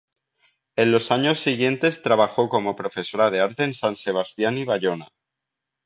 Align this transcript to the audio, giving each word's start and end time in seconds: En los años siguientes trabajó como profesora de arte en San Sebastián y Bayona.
En 0.77 0.91
los 0.91 1.11
años 1.11 1.39
siguientes 1.39 2.01
trabajó 2.01 2.49
como 2.49 2.75
profesora 2.75 3.29
de 3.29 3.39
arte 3.39 3.65
en 3.65 3.75
San 3.75 3.95
Sebastián 3.95 4.57
y 4.57 4.65
Bayona. 4.65 5.09